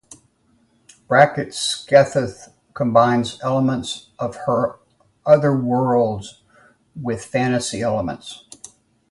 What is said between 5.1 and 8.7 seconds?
other worlds with fantasy elements.